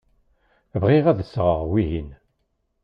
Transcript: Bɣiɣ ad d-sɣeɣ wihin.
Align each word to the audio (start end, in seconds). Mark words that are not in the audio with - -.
Bɣiɣ 0.81 1.05
ad 1.07 1.15
d-sɣeɣ 1.19 1.61
wihin. 1.69 2.09